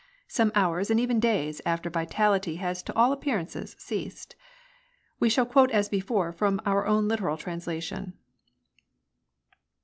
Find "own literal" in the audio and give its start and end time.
6.87-7.37